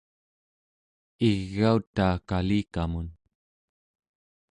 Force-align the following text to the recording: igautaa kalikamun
igautaa 1.29 2.15
kalikamun 2.29 3.07